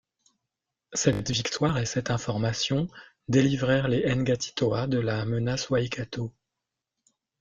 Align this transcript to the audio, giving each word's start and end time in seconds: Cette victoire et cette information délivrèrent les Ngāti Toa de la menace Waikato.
Cette 0.93 1.29
victoire 1.29 1.77
et 1.77 1.85
cette 1.85 2.09
information 2.09 2.87
délivrèrent 3.27 3.87
les 3.87 4.01
Ngāti 4.15 4.55
Toa 4.55 4.87
de 4.87 4.97
la 4.97 5.25
menace 5.25 5.69
Waikato. 5.69 6.33